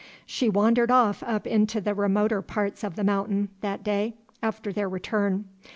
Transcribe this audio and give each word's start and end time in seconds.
She 0.25 0.49
wandered 0.49 0.89
off 0.89 1.21
up 1.21 1.45
into 1.45 1.79
the 1.79 1.93
remoter 1.93 2.41
parts 2.41 2.83
of 2.83 2.95
The 2.95 3.03
Mountain, 3.03 3.49
that 3.59 3.83
day, 3.83 4.15
after 4.41 4.73
their 4.73 4.89
return. 4.89 5.45